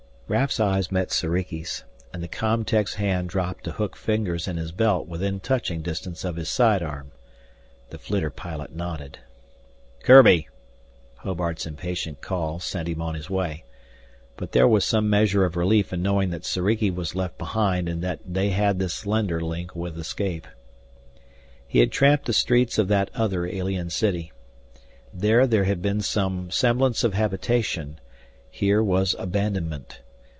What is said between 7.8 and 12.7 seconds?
The flitter pilot nodded. "Kurbi!" Hobart's impatient call